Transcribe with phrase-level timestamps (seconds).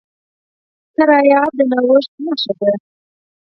[0.99, 2.71] الوتکه د نوښت نښه ده.